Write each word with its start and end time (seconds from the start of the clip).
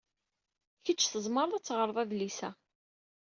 Kecc 0.85 1.01
tzemreḍ 1.09 1.51
ad 1.55 1.63
teɣreḍ 1.65 1.97
adlis-a. 2.03 2.49